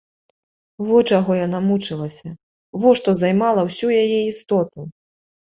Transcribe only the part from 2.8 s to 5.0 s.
во што займала ўсю яе істоту!